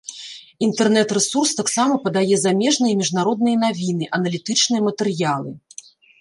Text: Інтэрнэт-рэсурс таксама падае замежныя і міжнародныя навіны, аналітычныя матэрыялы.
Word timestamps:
Інтэрнэт-рэсурс 0.67 1.51
таксама 1.59 1.97
падае 2.05 2.35
замежныя 2.45 2.91
і 2.95 2.97
міжнародныя 3.03 3.61
навіны, 3.65 4.09
аналітычныя 4.21 4.81
матэрыялы. 4.89 5.51